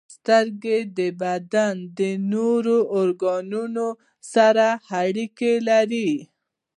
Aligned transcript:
•سترګې 0.15 0.79
د 0.97 0.99
بدن 1.21 1.75
د 1.99 1.99
نورو 2.33 2.77
ارګانونو 2.99 3.87
سره 4.33 4.67
اړیکه 5.01 5.51
لري. 5.69 6.11